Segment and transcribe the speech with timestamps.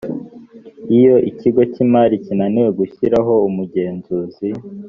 [0.97, 4.47] iyo ikigo cy’imari kinaniwe gushyiraho umugenzuzi